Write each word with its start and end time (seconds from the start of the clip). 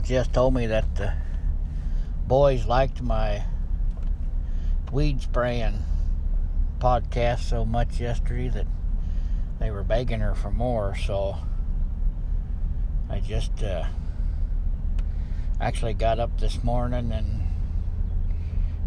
Well, 0.00 0.06
Jess 0.06 0.28
told 0.28 0.54
me 0.54 0.64
that 0.64 0.94
the 0.94 1.12
boys 2.26 2.64
liked 2.64 3.02
my 3.02 3.44
weed 4.90 5.20
spraying 5.20 5.84
podcast 6.78 7.40
so 7.40 7.66
much 7.66 8.00
yesterday 8.00 8.48
that 8.48 8.66
they 9.58 9.70
were 9.70 9.82
begging 9.82 10.20
her 10.20 10.34
for 10.34 10.50
more. 10.50 10.96
So 10.96 11.36
I 13.10 13.20
just 13.20 13.62
uh, 13.62 13.84
actually 15.60 15.92
got 15.92 16.18
up 16.18 16.40
this 16.40 16.64
morning 16.64 17.12
and 17.12 17.42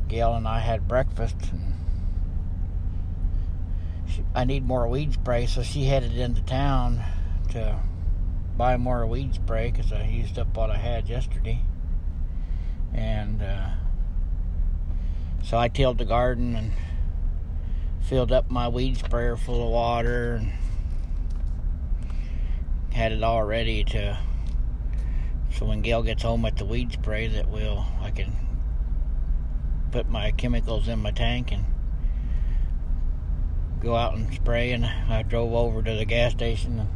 Gail 0.08 0.34
and 0.34 0.48
I 0.48 0.62
had 0.62 0.88
breakfast 0.88 1.38
and 1.52 1.76
she, 4.08 4.24
I 4.34 4.46
need 4.46 4.66
more 4.66 4.88
weed 4.88 5.14
spray, 5.14 5.46
so 5.46 5.62
she 5.62 5.84
headed 5.84 6.18
into 6.18 6.42
town 6.42 7.04
to 7.52 7.80
buy 8.58 8.78
more 8.78 9.06
weed 9.08 9.34
spray 9.34 9.72
because 9.72 9.92
I 9.92 10.04
used 10.04 10.38
up 10.38 10.56
what 10.56 10.70
I 10.70 10.78
had 10.78 11.10
yesterday. 11.10 11.62
And 12.94 13.42
uh, 13.42 13.70
so 15.44 15.58
I 15.58 15.68
tilled 15.68 15.98
the 15.98 16.06
garden 16.06 16.56
and 16.56 16.72
filled 18.02 18.32
up 18.32 18.52
my 18.52 18.68
weed 18.68 18.98
sprayer 18.98 19.36
full 19.36 19.66
of 19.66 19.72
water 19.72 20.36
and 20.36 20.52
had 22.94 23.12
it 23.12 23.24
all 23.24 23.44
ready 23.44 23.84
to 23.84 24.20
so 25.52 25.66
when 25.66 25.82
Gail 25.82 26.04
gets 26.04 26.24
home 26.24 26.42
with 26.42 26.58
the 26.58 26.66
weed 26.66 26.92
spray 26.92 27.28
that 27.28 27.50
will 27.50 27.86
I 28.02 28.12
can 28.12 28.36
put 29.92 30.10
my 30.10 30.32
chemicals 30.32 30.88
in 30.88 31.00
my 31.00 31.12
tank 31.12 31.52
and 31.52 31.66
go 33.80 33.96
out 33.96 34.16
and 34.16 34.34
spray 34.34 34.72
and 34.72 34.86
I 34.86 35.24
drove 35.24 35.54
over 35.54 35.82
to 35.82 35.96
the 35.96 36.06
gas 36.06 36.34
station 36.34 36.80
and 36.80 36.90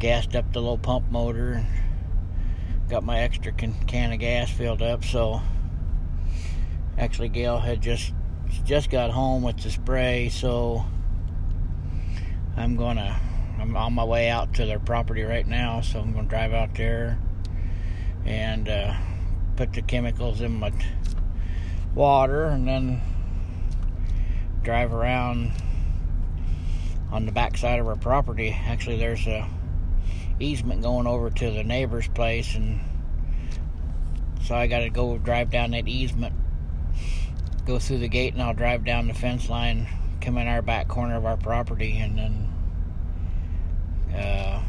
gassed 0.00 0.34
up 0.34 0.50
the 0.52 0.58
little 0.58 0.78
pump 0.78 1.10
motor 1.10 1.52
and 1.52 1.66
got 2.88 3.04
my 3.04 3.20
extra 3.20 3.52
can, 3.52 3.74
can 3.86 4.12
of 4.12 4.18
gas 4.18 4.50
filled 4.50 4.80
up 4.80 5.04
so 5.04 5.40
actually 6.98 7.28
Gail 7.28 7.58
had 7.58 7.82
just 7.82 8.14
just 8.64 8.90
got 8.90 9.10
home 9.10 9.42
with 9.42 9.58
the 9.62 9.70
spray 9.70 10.30
so 10.30 10.84
I'm 12.56 12.76
gonna 12.76 13.20
I'm 13.60 13.76
on 13.76 13.92
my 13.92 14.04
way 14.04 14.30
out 14.30 14.54
to 14.54 14.64
their 14.64 14.78
property 14.78 15.22
right 15.22 15.46
now 15.46 15.82
so 15.82 16.00
I'm 16.00 16.14
gonna 16.14 16.28
drive 16.28 16.54
out 16.54 16.74
there 16.74 17.18
and 18.24 18.68
uh, 18.68 18.94
put 19.56 19.74
the 19.74 19.82
chemicals 19.82 20.40
in 20.40 20.58
my 20.58 20.72
water 21.94 22.46
and 22.46 22.66
then 22.66 23.02
drive 24.62 24.94
around 24.94 25.52
on 27.12 27.26
the 27.26 27.32
back 27.32 27.58
side 27.58 27.80
of 27.80 27.86
our 27.86 27.96
property. 27.96 28.50
Actually 28.66 28.96
there's 28.96 29.26
a 29.26 29.48
easement 30.42 30.82
going 30.82 31.06
over 31.06 31.30
to 31.30 31.50
the 31.50 31.64
neighbor's 31.64 32.08
place 32.08 32.54
and 32.54 32.80
so 34.42 34.54
I 34.54 34.66
got 34.66 34.80
to 34.80 34.90
go 34.90 35.18
drive 35.18 35.50
down 35.50 35.72
that 35.72 35.86
easement 35.86 36.34
go 37.66 37.78
through 37.78 37.98
the 37.98 38.08
gate 38.08 38.32
and 38.32 38.42
I'll 38.42 38.54
drive 38.54 38.84
down 38.84 39.06
the 39.06 39.14
fence 39.14 39.48
line 39.48 39.86
come 40.20 40.38
in 40.38 40.46
our 40.46 40.62
back 40.62 40.88
corner 40.88 41.16
of 41.16 41.24
our 41.24 41.36
property 41.36 41.96
and 41.98 42.18
then 42.18 42.48
uh, 44.14 44.62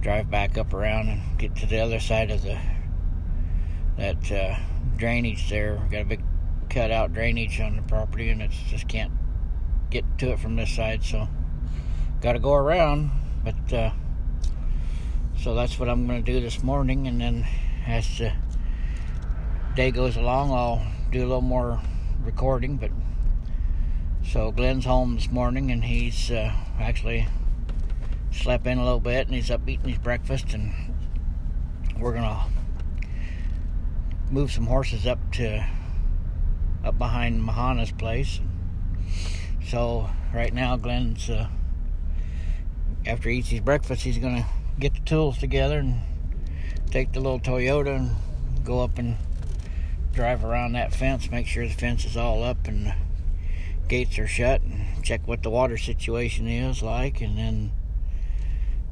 drive 0.00 0.30
back 0.30 0.58
up 0.58 0.72
around 0.72 1.08
and 1.08 1.38
get 1.38 1.54
to 1.56 1.66
the 1.66 1.78
other 1.78 2.00
side 2.00 2.30
of 2.30 2.42
the 2.42 2.58
that 3.96 4.30
uh, 4.30 4.56
drainage 4.96 5.48
there. 5.48 5.80
We 5.82 5.88
got 5.88 6.02
a 6.02 6.04
big 6.04 6.22
cut 6.68 6.90
out 6.90 7.12
drainage 7.12 7.60
on 7.60 7.76
the 7.76 7.82
property 7.82 8.30
and 8.30 8.42
it's 8.42 8.56
just 8.68 8.88
can't 8.88 9.12
get 9.90 10.04
to 10.18 10.32
it 10.32 10.40
from 10.40 10.56
this 10.56 10.74
side 10.74 11.02
so 11.02 11.28
got 12.20 12.32
to 12.32 12.38
go 12.38 12.54
around 12.54 13.10
but 13.46 13.72
uh, 13.72 13.90
so 15.38 15.54
that's 15.54 15.78
what 15.78 15.88
I'm 15.88 16.08
going 16.08 16.24
to 16.24 16.32
do 16.32 16.40
this 16.40 16.64
morning, 16.64 17.06
and 17.06 17.20
then 17.20 17.46
as 17.86 18.18
the 18.18 18.32
day 19.76 19.92
goes 19.92 20.16
along, 20.16 20.50
I'll 20.50 20.84
do 21.12 21.20
a 21.20 21.28
little 21.28 21.42
more 21.42 21.80
recording. 22.24 22.76
But 22.76 22.90
so 24.24 24.50
Glenn's 24.50 24.84
home 24.84 25.14
this 25.14 25.30
morning, 25.30 25.70
and 25.70 25.84
he's 25.84 26.28
uh, 26.28 26.52
actually 26.80 27.28
slept 28.32 28.66
in 28.66 28.78
a 28.78 28.82
little 28.82 28.98
bit, 28.98 29.28
and 29.28 29.36
he's 29.36 29.48
up 29.48 29.68
eating 29.68 29.90
his 29.90 29.98
breakfast, 29.98 30.52
and 30.52 30.74
we're 32.00 32.14
gonna 32.14 32.46
move 34.28 34.50
some 34.50 34.66
horses 34.66 35.06
up 35.06 35.20
to 35.34 35.64
up 36.84 36.98
behind 36.98 37.44
Mahana's 37.44 37.92
place. 37.92 38.40
So 39.64 40.10
right 40.34 40.52
now, 40.52 40.76
Glenn's. 40.76 41.30
Uh, 41.30 41.46
after 43.06 43.28
he 43.28 43.38
eats 43.38 43.48
his 43.48 43.60
breakfast, 43.60 44.02
he's 44.02 44.18
going 44.18 44.36
to 44.36 44.46
get 44.78 44.94
the 44.94 45.00
tools 45.00 45.38
together 45.38 45.78
and 45.78 46.00
take 46.90 47.12
the 47.12 47.20
little 47.20 47.40
Toyota 47.40 47.96
and 47.96 48.16
go 48.64 48.80
up 48.80 48.98
and 48.98 49.16
drive 50.12 50.44
around 50.44 50.72
that 50.72 50.94
fence, 50.94 51.30
make 51.30 51.46
sure 51.46 51.66
the 51.66 51.74
fence 51.74 52.04
is 52.04 52.16
all 52.16 52.42
up 52.42 52.66
and 52.66 52.94
gates 53.88 54.18
are 54.18 54.26
shut, 54.26 54.62
and 54.62 55.04
check 55.04 55.26
what 55.26 55.42
the 55.42 55.50
water 55.50 55.76
situation 55.76 56.48
is 56.48 56.82
like, 56.82 57.20
and 57.20 57.38
then 57.38 57.72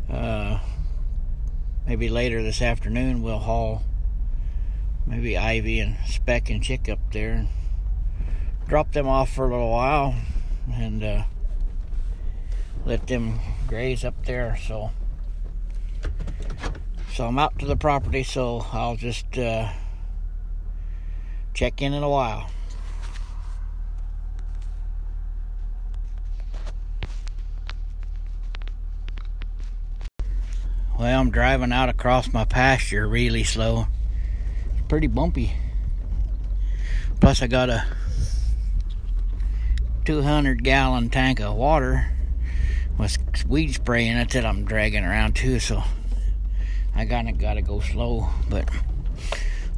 uh, 0.09 0.61
maybe 1.87 2.09
later 2.09 2.43
this 2.43 2.63
afternoon 2.63 3.23
we'll 3.23 3.39
haul 3.39 3.83
maybe 5.07 5.37
Ivy 5.37 5.81
and 5.81 5.97
Speck 6.07 6.51
and 6.51 6.63
Chick 6.63 6.89
up 6.89 6.99
there 7.13 7.33
and 7.33 7.49
drop 8.67 8.93
them 8.93 9.07
off 9.07 9.31
for 9.31 9.47
a 9.47 9.51
little 9.51 9.71
while. 9.71 10.15
And 10.73 11.03
uh, 11.03 11.25
let 12.87 13.07
them 13.07 13.41
graze 13.67 14.05
up 14.05 14.27
there. 14.27 14.57
So, 14.57 14.91
so 17.13 17.27
I'm 17.27 17.39
out 17.39 17.59
to 17.61 17.67
the 17.67 17.77
property. 17.77 18.23
So 18.23 18.67
I'll 18.73 18.97
just 18.97 19.39
uh, 19.39 19.71
check 21.55 21.81
in 21.81 21.95
in 21.95 22.03
a 22.03 22.09
while. 22.09 22.51
Well, 30.99 31.21
I'm 31.21 31.31
driving 31.31 31.73
out 31.73 31.89
across 31.89 32.33
my 32.33 32.45
pasture 32.45 33.09
really 33.09 33.45
slow. 33.45 33.89
It's 34.73 34.87
pretty 34.89 35.09
bumpy. 35.09 35.53
Plus, 37.21 37.43
I 37.43 37.47
got 37.47 37.69
a 37.69 37.85
200 40.05 40.63
gallon 40.63 41.11
tank 41.11 41.41
of 41.41 41.57
water 41.57 42.14
with 42.99 43.47
weed 43.47 43.75
spray 43.75 44.07
in 44.07 44.17
it 44.17 44.31
that 44.31 44.45
I'm 44.45 44.65
dragging 44.65 45.05
around 45.05 45.35
too, 45.35 45.59
so 45.59 45.83
I 46.95 47.07
kinda 47.07 47.33
gotta 47.33 47.63
go 47.63 47.81
slow. 47.81 48.29
But 48.49 48.69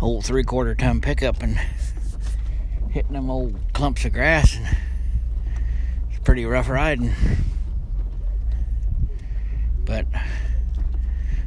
old 0.01 0.25
three 0.25 0.45
quarter 0.45 0.75
ton 0.75 1.01
pickup 1.01 1.43
and 1.43 1.59
hitting 2.91 3.13
them 3.13 3.31
old 3.31 3.59
clumps 3.73 4.05
of 4.05 4.13
grass 4.13 4.57
and 4.57 4.67
it's 6.11 6.19
pretty 6.21 6.45
rough 6.45 6.69
riding. 6.69 7.13
But 9.85 10.07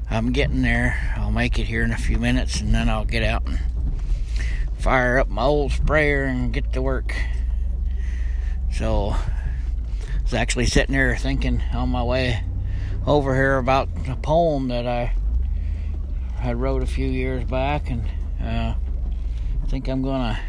I'm 0.09 0.31
getting 0.31 0.61
there. 0.61 1.15
I'll 1.17 1.31
make 1.31 1.59
it 1.59 1.67
here 1.67 1.83
in 1.83 1.91
a 1.91 1.97
few 1.97 2.17
minutes 2.17 2.61
and 2.61 2.73
then 2.73 2.89
I'll 2.89 3.05
get 3.05 3.23
out 3.23 3.45
and 3.47 3.59
fire 4.79 5.19
up 5.19 5.27
my 5.27 5.43
old 5.43 5.71
sprayer 5.71 6.23
and 6.23 6.51
get 6.53 6.73
to 6.73 6.81
work. 6.81 7.15
So 8.71 9.15
was 10.29 10.35
actually 10.35 10.67
sitting 10.67 10.93
there 10.93 11.15
thinking 11.15 11.59
on 11.73 11.89
my 11.89 12.03
way 12.03 12.43
over 13.07 13.33
here 13.33 13.57
about 13.57 13.89
a 14.07 14.15
poem 14.15 14.67
that 14.67 14.85
I 14.85 15.11
I 16.39 16.53
wrote 16.53 16.83
a 16.83 16.85
few 16.85 17.07
years 17.07 17.43
back, 17.45 17.89
and 17.89 18.05
uh, 18.39 18.75
I 18.75 19.67
think 19.67 19.87
I'm 19.87 20.03
gonna 20.03 20.39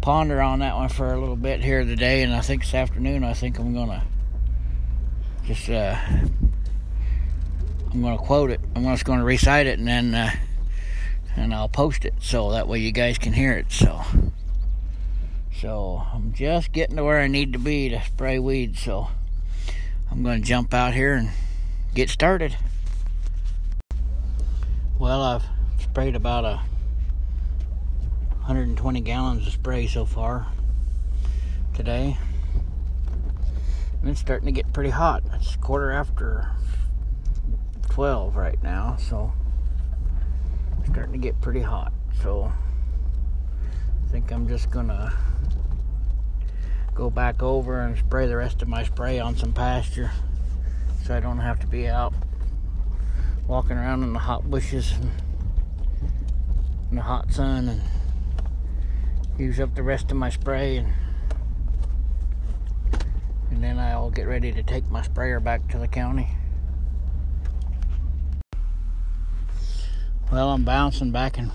ponder 0.00 0.40
on 0.40 0.60
that 0.60 0.76
one 0.76 0.90
for 0.90 1.12
a 1.12 1.18
little 1.18 1.34
bit 1.34 1.60
here 1.60 1.84
today. 1.84 2.22
And 2.22 2.32
I 2.32 2.40
think 2.40 2.62
this 2.62 2.72
afternoon, 2.72 3.24
I 3.24 3.32
think 3.32 3.58
I'm 3.58 3.74
gonna 3.74 4.04
just 5.44 5.68
uh, 5.68 5.96
I'm 7.90 8.00
gonna 8.00 8.16
quote 8.16 8.52
it. 8.52 8.60
I'm 8.76 8.84
just 8.84 9.04
gonna 9.04 9.24
recite 9.24 9.66
it, 9.66 9.80
and 9.80 9.88
then 9.88 10.14
uh, 10.14 10.30
and 11.34 11.52
I'll 11.52 11.68
post 11.68 12.04
it 12.04 12.14
so 12.20 12.52
that 12.52 12.68
way 12.68 12.78
you 12.78 12.92
guys 12.92 13.18
can 13.18 13.32
hear 13.32 13.54
it. 13.54 13.72
So. 13.72 14.02
So 15.60 16.02
I'm 16.12 16.32
just 16.32 16.72
getting 16.72 16.96
to 16.96 17.04
where 17.04 17.20
I 17.20 17.26
need 17.26 17.52
to 17.52 17.58
be 17.58 17.88
to 17.88 18.02
spray 18.02 18.38
weeds. 18.38 18.80
So 18.80 19.08
I'm 20.10 20.22
going 20.22 20.42
to 20.42 20.46
jump 20.46 20.74
out 20.74 20.94
here 20.94 21.14
and 21.14 21.30
get 21.94 22.10
started. 22.10 22.56
Well, 24.98 25.22
I've 25.22 25.44
sprayed 25.80 26.16
about 26.16 26.44
a 26.44 26.60
120 28.40 29.00
gallons 29.00 29.46
of 29.46 29.52
spray 29.52 29.86
so 29.86 30.04
far 30.04 30.46
today. 31.72 32.16
And 34.00 34.10
it's 34.10 34.20
starting 34.20 34.46
to 34.46 34.52
get 34.52 34.72
pretty 34.72 34.90
hot. 34.90 35.22
It's 35.34 35.56
quarter 35.56 35.90
after 35.90 36.50
12 37.90 38.36
right 38.36 38.62
now, 38.62 38.96
so 38.96 39.32
starting 40.90 41.12
to 41.12 41.18
get 41.18 41.40
pretty 41.40 41.62
hot. 41.62 41.92
So 42.22 42.52
think 44.14 44.30
I'm 44.30 44.46
just 44.46 44.70
gonna 44.70 45.12
go 46.94 47.10
back 47.10 47.42
over 47.42 47.80
and 47.80 47.98
spray 47.98 48.28
the 48.28 48.36
rest 48.36 48.62
of 48.62 48.68
my 48.68 48.84
spray 48.84 49.18
on 49.18 49.34
some 49.34 49.52
pasture 49.52 50.12
so 51.02 51.16
I 51.16 51.18
don't 51.18 51.40
have 51.40 51.58
to 51.58 51.66
be 51.66 51.88
out 51.88 52.14
walking 53.48 53.76
around 53.76 54.04
in 54.04 54.12
the 54.12 54.20
hot 54.20 54.48
bushes 54.48 54.92
and 54.92 55.10
in 56.90 56.96
the 56.96 57.02
hot 57.02 57.32
sun 57.32 57.68
and 57.68 57.80
use 59.36 59.58
up 59.58 59.74
the 59.74 59.82
rest 59.82 60.12
of 60.12 60.16
my 60.16 60.30
spray 60.30 60.76
and 60.76 60.92
and 63.50 63.64
then 63.64 63.80
I'll 63.80 64.10
get 64.10 64.28
ready 64.28 64.52
to 64.52 64.62
take 64.62 64.88
my 64.88 65.02
sprayer 65.02 65.40
back 65.40 65.66
to 65.70 65.78
the 65.78 65.88
county. 65.88 66.28
Well, 70.30 70.50
I'm 70.50 70.64
bouncing 70.64 71.10
back 71.10 71.36
and 71.36 71.50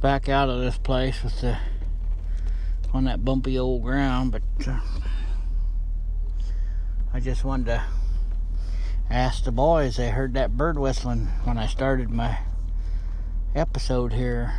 back 0.00 0.28
out 0.28 0.48
of 0.48 0.60
this 0.60 0.76
place 0.78 1.22
with 1.22 1.40
the 1.40 1.58
on 2.92 3.04
that 3.04 3.24
bumpy 3.24 3.58
old 3.58 3.82
ground, 3.82 4.32
but 4.32 4.42
uh, 4.66 4.80
I 7.12 7.20
just 7.20 7.44
wanted 7.44 7.66
to 7.66 7.82
ask 9.10 9.44
the 9.44 9.52
boys. 9.52 9.96
They 9.96 10.10
heard 10.10 10.34
that 10.34 10.56
bird 10.56 10.78
whistling 10.78 11.26
when 11.44 11.58
I 11.58 11.66
started 11.66 12.10
my 12.10 12.38
episode 13.54 14.12
here. 14.12 14.54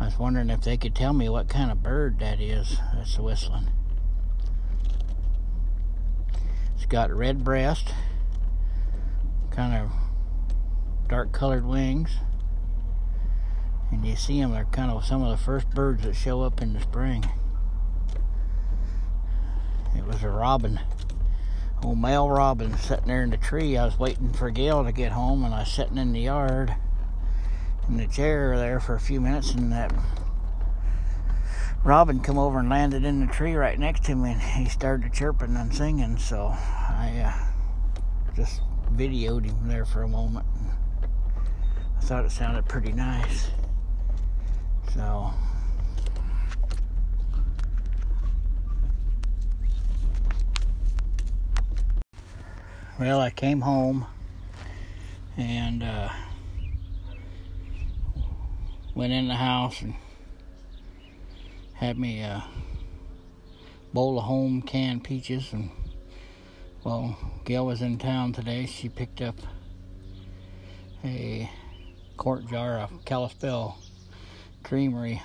I 0.00 0.06
was 0.06 0.18
wondering 0.18 0.50
if 0.50 0.62
they 0.62 0.76
could 0.76 0.94
tell 0.94 1.12
me 1.12 1.28
what 1.28 1.48
kind 1.48 1.70
of 1.70 1.82
bird 1.82 2.18
that 2.18 2.40
is 2.40 2.78
that's 2.94 3.18
whistling. 3.18 3.70
It's 6.74 6.86
got 6.86 7.12
red 7.12 7.44
breast, 7.44 7.92
kind 9.50 9.74
of 9.74 9.90
dark 11.08 11.32
colored 11.32 11.64
wings. 11.64 12.10
And 13.94 14.04
you 14.04 14.16
see 14.16 14.40
them, 14.40 14.50
they're 14.50 14.64
kind 14.64 14.90
of 14.90 15.04
some 15.04 15.22
of 15.22 15.30
the 15.30 15.42
first 15.42 15.70
birds 15.70 16.02
that 16.02 16.16
show 16.16 16.42
up 16.42 16.60
in 16.60 16.72
the 16.72 16.80
spring. 16.80 17.24
It 19.96 20.04
was 20.04 20.24
a 20.24 20.28
robin, 20.28 20.80
old 21.82 22.00
male 22.00 22.28
robin, 22.28 22.76
sitting 22.76 23.06
there 23.06 23.22
in 23.22 23.30
the 23.30 23.36
tree. 23.36 23.76
I 23.76 23.84
was 23.84 23.96
waiting 23.96 24.32
for 24.32 24.50
Gail 24.50 24.82
to 24.84 24.90
get 24.90 25.12
home, 25.12 25.44
and 25.44 25.54
I 25.54 25.60
was 25.60 25.72
sitting 25.72 25.96
in 25.96 26.12
the 26.12 26.22
yard 26.22 26.74
in 27.88 27.96
the 27.96 28.08
chair 28.08 28.58
there 28.58 28.80
for 28.80 28.96
a 28.96 29.00
few 29.00 29.20
minutes, 29.20 29.52
and 29.52 29.70
that 29.70 29.94
robin 31.84 32.18
come 32.18 32.36
over 32.36 32.58
and 32.58 32.68
landed 32.68 33.04
in 33.04 33.24
the 33.24 33.32
tree 33.32 33.54
right 33.54 33.78
next 33.78 34.04
to 34.04 34.16
me, 34.16 34.32
and 34.32 34.42
he 34.42 34.68
started 34.68 35.12
chirping 35.12 35.54
and 35.56 35.72
singing. 35.72 36.18
So 36.18 36.48
I 36.48 37.22
uh, 37.24 38.32
just 38.34 38.60
videoed 38.92 39.44
him 39.44 39.68
there 39.68 39.84
for 39.84 40.02
a 40.02 40.08
moment. 40.08 40.46
I 41.96 42.00
thought 42.00 42.24
it 42.24 42.32
sounded 42.32 42.66
pretty 42.66 42.92
nice. 42.92 43.50
So 44.94 45.32
well, 53.00 53.18
I 53.18 53.30
came 53.30 53.62
home 53.62 54.06
and 55.36 55.82
uh, 55.82 56.10
went 58.94 59.12
in 59.12 59.26
the 59.26 59.34
house 59.34 59.82
and 59.82 59.94
had 61.72 61.98
me 61.98 62.20
a 62.20 62.44
bowl 63.92 64.16
of 64.18 64.24
home 64.26 64.62
canned 64.62 65.02
peaches 65.02 65.52
and 65.52 65.70
well 66.84 67.16
Gail 67.44 67.66
was 67.66 67.82
in 67.82 67.98
town 67.98 68.32
today. 68.32 68.64
She 68.66 68.88
picked 68.88 69.20
up 69.20 69.34
a 71.04 71.50
quart 72.16 72.46
jar 72.46 72.78
of 72.78 73.04
Kalispell 73.04 73.76
creamery 74.64 75.22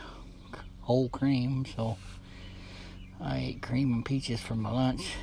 whole 0.81 1.09
cream 1.09 1.65
so 1.75 1.97
I 3.21 3.37
ate 3.37 3.61
cream 3.61 3.93
and 3.93 4.05
peaches 4.05 4.41
for 4.41 4.55
my 4.55 4.69
lunch 4.69 5.13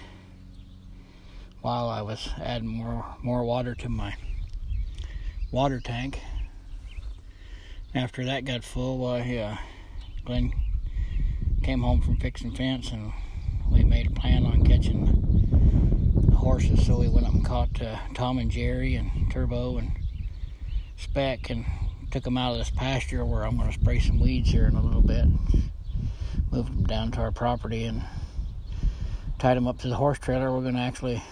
while 1.60 1.88
I 1.88 2.00
was 2.02 2.30
adding 2.40 2.68
more 2.68 3.04
more 3.22 3.44
water 3.44 3.74
to 3.74 3.88
my 3.88 4.14
water 5.50 5.80
tank. 5.80 6.20
After 7.94 8.24
that 8.24 8.44
got 8.44 8.64
full 8.64 9.06
I 9.06 9.36
uh, 9.36 9.56
Glenn 10.24 10.52
came 11.62 11.80
home 11.80 12.00
from 12.00 12.16
fixing 12.16 12.54
fence 12.54 12.90
and 12.92 13.12
we 13.70 13.84
made 13.84 14.06
a 14.06 14.10
plan 14.10 14.46
on 14.46 14.64
catching 14.64 15.04
the 16.30 16.36
horses 16.36 16.86
so 16.86 16.98
we 16.98 17.08
went 17.08 17.26
up 17.26 17.34
and 17.34 17.44
caught 17.44 17.82
uh, 17.82 17.96
Tom 18.14 18.38
and 18.38 18.50
Jerry 18.50 18.94
and 18.94 19.30
Turbo 19.30 19.78
and 19.78 19.90
Speck 20.96 21.50
and 21.50 21.66
took 22.16 22.24
them 22.24 22.38
out 22.38 22.52
of 22.52 22.56
this 22.56 22.70
pasture 22.70 23.26
where 23.26 23.44
I'm 23.44 23.58
going 23.58 23.68
to 23.68 23.78
spray 23.78 23.98
some 23.98 24.18
weeds 24.18 24.50
here 24.50 24.64
in 24.64 24.74
a 24.74 24.80
little 24.80 25.02
bit. 25.02 25.26
Moved 26.50 26.72
them 26.72 26.84
down 26.84 27.10
to 27.10 27.20
our 27.20 27.30
property 27.30 27.84
and 27.84 28.02
tied 29.38 29.58
them 29.58 29.66
up 29.66 29.80
to 29.80 29.88
the 29.88 29.96
horse 29.96 30.18
trailer. 30.18 30.50
We're 30.50 30.62
going 30.62 30.76
to 30.76 30.80
actually 30.80 31.22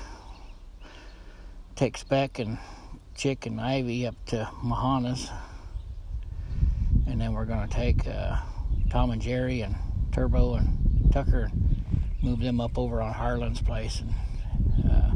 take 1.74 1.96
Speck 1.96 2.38
and 2.38 2.58
Chick 3.14 3.46
and 3.46 3.58
Ivy 3.62 4.06
up 4.06 4.14
to 4.26 4.50
Mahana's. 4.62 5.30
And 7.06 7.18
then 7.18 7.32
we're 7.32 7.46
going 7.46 7.66
to 7.66 7.74
take 7.74 8.06
uh, 8.06 8.40
Tom 8.90 9.10
and 9.10 9.22
Jerry 9.22 9.62
and 9.62 9.76
Turbo 10.12 10.56
and 10.56 11.10
Tucker 11.14 11.48
and 11.50 11.78
move 12.20 12.40
them 12.40 12.60
up 12.60 12.76
over 12.76 13.00
on 13.00 13.14
Harlan's 13.14 13.62
place 13.62 14.02
and 14.02 14.92
uh, 14.92 15.12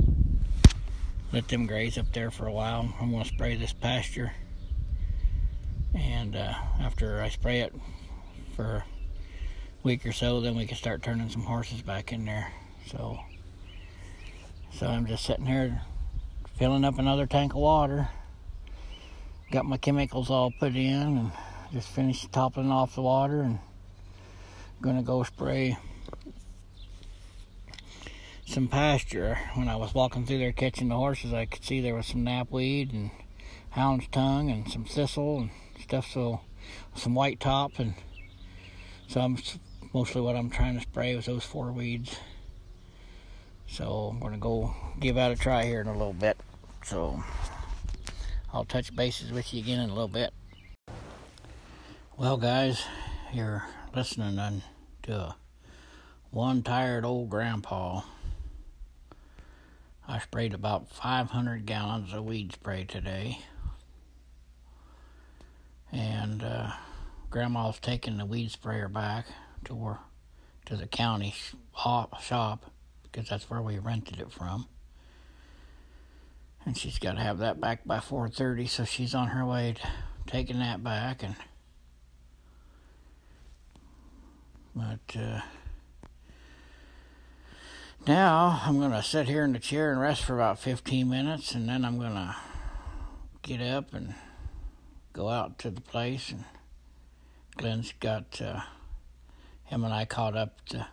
let 1.35 1.47
them 1.49 1.66
graze 1.66 1.99
up 1.99 2.11
there 2.14 2.31
for 2.31 2.47
a 2.47 2.52
while. 2.52 2.88
I'm 2.99 3.11
going 3.11 3.23
to 3.23 3.28
spray 3.28 3.54
this 3.57 3.75
pasture 3.75 4.33
and 5.95 6.37
uh, 6.37 6.54
after 6.80 7.21
I 7.23 7.28
spray 7.28 7.61
it 7.61 7.75
for 8.54 8.64
a 8.64 8.85
week 9.83 10.04
or 10.04 10.12
so 10.12 10.40
then 10.40 10.57
we 10.57 10.66
can 10.66 10.76
start 10.76 11.02
turning 11.02 11.28
some 11.28 11.42
horses 11.42 11.83
back 11.83 12.12
in 12.12 12.25
there. 12.25 12.52
So 12.87 13.18
so 14.73 14.87
I'm 14.87 15.07
just 15.07 15.25
sitting 15.25 15.47
here 15.47 15.83
filling 16.57 16.85
up 16.85 16.99
another 16.99 17.26
tank 17.26 17.52
of 17.52 17.61
water. 17.61 18.09
Got 19.50 19.64
my 19.64 19.76
chemicals 19.78 20.30
all 20.30 20.52
put 20.59 20.76
in 20.76 21.18
and 21.18 21.33
just 21.73 21.88
finished 21.88 22.30
toppling 22.33 22.71
off 22.71 22.95
the 22.95 23.02
water 23.02 23.40
and 23.40 23.59
gonna 24.80 25.02
go 25.02 25.23
spray 25.23 25.78
some 28.47 28.68
pasture. 28.68 29.38
When 29.54 29.68
I 29.68 29.76
was 29.76 29.95
walking 29.95 30.26
through 30.26 30.38
there 30.38 30.52
catching 30.52 30.88
the 30.88 30.97
horses 30.97 31.33
I 31.33 31.47
could 31.47 31.64
see 31.64 31.80
there 31.80 31.95
was 31.95 32.07
some 32.07 32.25
knapweed 32.25 32.92
and 32.92 33.11
hound's 33.71 34.09
tongue 34.09 34.50
and 34.50 34.71
some 34.71 34.85
thistle 34.85 35.38
and 35.40 35.50
stuff. 35.80 36.11
So 36.11 36.40
some 36.94 37.14
white 37.14 37.40
top 37.40 37.78
and 37.78 37.94
so 39.08 39.20
I'm 39.20 39.38
mostly 39.94 40.20
what 40.20 40.37
I'm 40.37 40.50
trying 40.50 40.75
to 40.75 40.82
spray 40.82 41.16
was 41.16 41.26
those 41.26 41.44
four 41.44 41.73
weeds. 41.73 42.18
So 43.66 44.11
I'm 44.12 44.20
gonna 44.20 44.38
go 44.38 44.75
give 45.00 45.16
out 45.16 45.32
a 45.32 45.37
try 45.37 45.64
here 45.64 45.80
in 45.80 45.87
a 45.87 45.92
little 45.92 46.12
bit. 46.12 46.38
So 46.85 47.23
I'll 48.52 48.64
touch 48.64 48.94
bases 48.94 49.32
with 49.32 49.52
you 49.52 49.61
again 49.61 49.80
in 49.80 49.90
a 49.90 49.94
little 49.94 50.08
bit. 50.08 50.32
Well, 52.16 52.37
guys, 52.37 52.85
you're 53.32 53.64
listening 53.94 54.62
to 55.04 55.35
one 56.30 56.62
tired 56.62 57.04
old 57.04 57.30
grandpa. 57.30 58.02
I 60.06 60.18
sprayed 60.18 60.54
about 60.54 60.90
500 60.90 61.66
gallons 61.66 62.12
of 62.12 62.25
weed 62.25 62.52
spray 62.52 62.85
today 62.85 63.40
and 65.92 66.42
uh, 66.42 66.73
grandma's 67.30 67.78
taking 67.78 68.18
the 68.18 68.26
weed 68.26 68.50
sprayer 68.50 68.88
back 68.88 69.26
to 69.64 69.99
to 70.66 70.76
the 70.76 70.87
county 70.87 71.35
shop 72.21 72.73
because 73.02 73.28
that's 73.28 73.49
where 73.49 73.62
we 73.62 73.78
rented 73.78 74.21
it 74.21 74.30
from. 74.30 74.66
And 76.66 76.76
she's 76.76 76.99
got 76.99 77.12
to 77.12 77.21
have 77.21 77.38
that 77.38 77.61
back 77.61 77.87
by 77.87 77.99
4.30 77.99 78.68
so 78.68 78.85
she's 78.85 79.14
on 79.14 79.28
her 79.28 79.45
way 79.47 79.75
to 79.75 79.88
taking 80.28 80.59
that 80.59 80.85
back 80.85 81.23
and 81.23 81.35
but 84.75 85.16
uh, 85.18 85.40
now 88.07 88.61
i'm 88.66 88.78
going 88.78 88.90
to 88.90 89.02
sit 89.02 89.26
here 89.26 89.42
in 89.42 89.54
the 89.54 89.59
chair 89.59 89.90
and 89.90 89.99
rest 89.99 90.23
for 90.23 90.35
about 90.35 90.59
15 90.59 91.09
minutes 91.09 91.54
and 91.54 91.66
then 91.66 91.83
i'm 91.83 91.99
going 91.99 92.12
to 92.12 92.37
get 93.40 93.62
up 93.62 93.95
and 93.95 94.14
go 95.12 95.29
out 95.29 95.59
to 95.61 95.71
the 95.71 95.81
place, 95.81 96.31
and 96.31 96.45
Glenn's 97.57 97.93
got 98.00 98.41
uh, 98.41 98.61
him 99.65 99.85
and 99.85 99.93
I 99.93 100.05
caught 100.05 100.37
up 100.37 100.65
to 100.67 100.87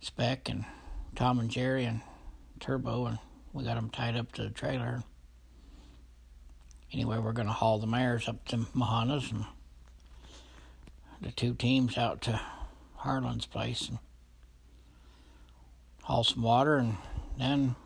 Speck 0.00 0.48
and 0.48 0.64
Tom 1.14 1.38
and 1.38 1.50
Jerry 1.50 1.84
and 1.84 2.00
Turbo, 2.58 3.06
and 3.06 3.18
we 3.52 3.64
got 3.64 3.74
them 3.74 3.90
tied 3.90 4.16
up 4.16 4.32
to 4.32 4.44
the 4.44 4.50
trailer. 4.50 5.02
Anyway, 6.92 7.18
we're 7.18 7.32
going 7.32 7.46
to 7.46 7.52
haul 7.52 7.78
the 7.78 7.86
mares 7.86 8.28
up 8.28 8.46
to 8.48 8.66
Mahana's 8.74 9.30
and 9.30 9.44
the 11.20 11.30
two 11.30 11.54
teams 11.54 11.98
out 11.98 12.20
to 12.22 12.40
Harlan's 12.96 13.46
place 13.46 13.88
and 13.88 13.98
haul 16.02 16.24
some 16.24 16.42
water, 16.42 16.76
and 16.76 16.96
then 17.38 17.76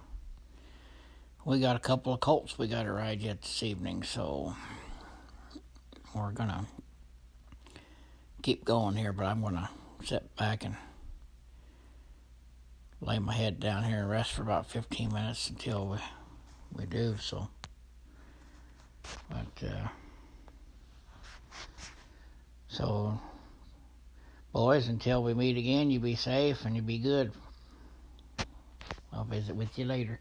we 1.44 1.60
got 1.60 1.76
a 1.76 1.80
couple 1.80 2.12
of 2.14 2.20
colts 2.20 2.58
we 2.58 2.66
got 2.66 2.84
to 2.84 2.92
ride 2.92 3.20
yet 3.20 3.42
this 3.42 3.62
evening, 3.62 4.02
so 4.02 4.54
we're 6.14 6.32
gonna 6.32 6.66
keep 8.42 8.64
going 8.64 8.96
here. 8.96 9.12
But 9.12 9.26
I'm 9.26 9.42
gonna 9.42 9.68
sit 10.02 10.34
back 10.36 10.64
and 10.64 10.76
lay 13.00 13.18
my 13.18 13.34
head 13.34 13.60
down 13.60 13.84
here 13.84 13.98
and 13.98 14.10
rest 14.10 14.32
for 14.32 14.42
about 14.42 14.66
15 14.66 15.12
minutes 15.12 15.50
until 15.50 15.86
we, 15.86 15.98
we 16.72 16.86
do. 16.86 17.16
So, 17.20 17.48
but, 19.28 19.68
uh, 19.68 19.88
so, 22.68 23.20
boys, 24.52 24.88
until 24.88 25.22
we 25.22 25.34
meet 25.34 25.58
again, 25.58 25.90
you 25.90 26.00
be 26.00 26.14
safe 26.14 26.64
and 26.64 26.74
you 26.74 26.80
be 26.80 26.98
good. 26.98 27.32
I'll 29.12 29.24
visit 29.24 29.54
with 29.54 29.78
you 29.78 29.84
later. 29.84 30.20